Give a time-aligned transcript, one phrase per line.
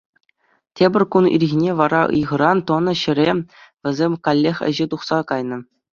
[0.75, 3.27] Тепӗр кун ирхине вара ыйхӑран тӑнӑ ҫӗре
[3.89, 5.59] вӗсем каллех ӗҫе тухса кайнӑ.